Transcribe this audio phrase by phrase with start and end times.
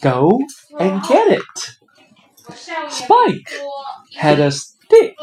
[0.00, 0.40] Go
[0.78, 1.76] and get it.
[2.90, 3.50] Spike
[4.16, 5.16] had a stick.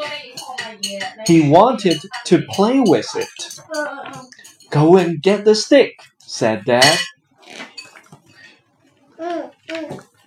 [1.28, 3.60] He wanted to play with it.
[4.70, 7.00] Go and get the stick, said Dad.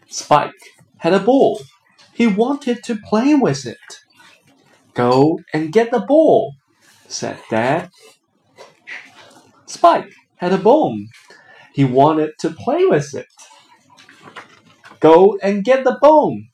[0.09, 0.53] Spike
[0.99, 1.61] had a ball.
[2.13, 4.01] He wanted to play with it.
[4.95, 6.55] Go and get the ball,
[7.09, 7.91] said Dad.
[9.67, 11.09] Spike had a bone.
[11.74, 13.28] He wanted to play with it.
[15.00, 16.50] Go and get the bone,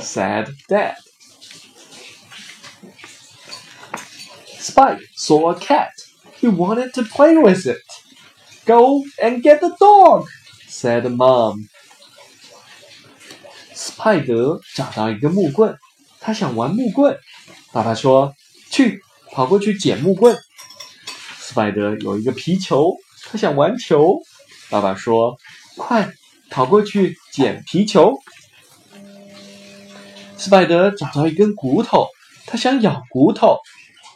[0.00, 0.94] said Dad.
[4.58, 5.90] Spike saw a cat.
[6.40, 7.82] He wanted to play with it.
[8.64, 10.26] Go and get the dog,
[10.68, 11.68] said Mom.
[13.74, 15.76] 斯派德找到一个木棍，
[16.20, 17.18] 他想玩木棍。
[17.72, 18.34] 爸爸说：“
[18.70, 19.00] 去，
[19.32, 20.38] 跑过去捡木棍。”
[21.40, 22.94] 斯派德有一个皮球，
[23.24, 24.20] 他想玩球。
[24.69, 25.37] 爸爸说
[25.77, 26.11] ：“快，
[26.49, 28.19] 跑过去捡皮球。”
[30.37, 32.07] 斯派德找到一根骨头，
[32.45, 33.57] 他想咬骨头。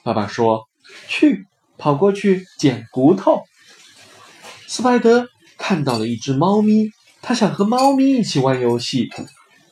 [0.04, 0.68] 爸爸说
[1.08, 1.46] ：“去，
[1.78, 3.44] 跑过去捡骨头。”
[4.68, 9.10] 斯派德看到了一只猫咪，他想和猫咪一起玩游戏。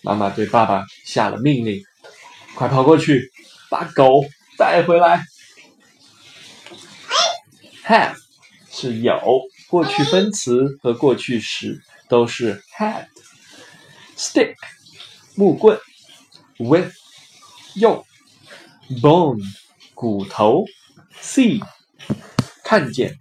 [0.01, 1.81] 妈妈对爸爸下了命令
[2.55, 3.31] ：“快跑过去，
[3.69, 4.23] 把狗
[4.57, 5.23] 带回来。
[7.85, 8.15] ”Have
[8.71, 9.19] 是有，
[9.67, 13.07] 过去分词和过去时都是 had。
[14.15, 14.55] Stick
[15.35, 15.77] 木棍
[16.57, 16.91] ，with
[17.75, 18.03] 用
[19.01, 19.43] ，bone
[19.93, 20.65] 骨头
[21.21, 21.61] ，see
[22.63, 23.19] 看见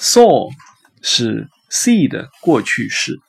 [0.00, 0.50] ，saw
[1.02, 3.20] 是 see 的过去式。